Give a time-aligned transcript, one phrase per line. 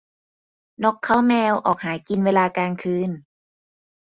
[0.83, 3.09] นกเค้าแมวออกหากินเวลากลางคืน